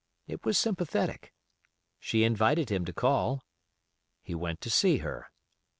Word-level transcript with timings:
It 0.25 0.43
was 0.43 0.57
sympathetic. 0.57 1.31
She 1.99 2.23
invited 2.23 2.71
him 2.71 2.85
to 2.85 2.91
call. 2.91 3.43
He 4.23 4.33
went 4.33 4.59
to 4.61 4.71
see 4.71 4.97
her. 5.05 5.29